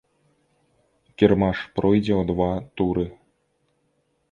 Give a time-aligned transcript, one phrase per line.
[1.23, 2.49] Кірмаш пройдзе ў два
[2.81, 3.05] туры.